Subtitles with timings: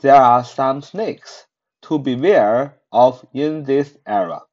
[0.00, 1.44] There are some snakes
[1.82, 4.46] to beware of in this area.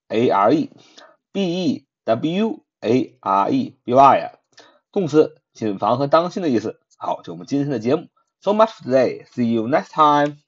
[0.09, 4.33] A R E，B E W A R E，beware，
[4.93, 6.79] 动词，谨防和当心的意思。
[6.99, 8.09] 好，这我们今天的节目。
[8.45, 9.25] So much for today.
[9.33, 10.44] See you next time.